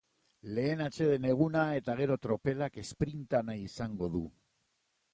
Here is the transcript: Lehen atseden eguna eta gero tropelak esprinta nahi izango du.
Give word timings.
Lehen 0.59 0.79
atseden 0.85 1.27
eguna 1.33 1.67
eta 1.81 1.97
gero 2.01 2.19
tropelak 2.25 2.83
esprinta 2.87 3.47
nahi 3.51 3.67
izango 3.71 4.15
du. 4.19 4.27